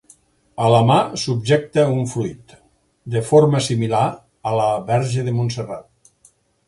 A 0.67 0.69
la 0.75 0.79
mà 0.91 0.95
subjecta 1.23 1.83
un 1.97 2.09
fruit, 2.13 2.55
de 3.17 3.23
forma 3.27 3.61
similar 3.67 4.03
a 4.53 4.55
la 4.61 4.67
Verge 4.89 5.27
de 5.29 5.35
Montserrat. 5.43 6.15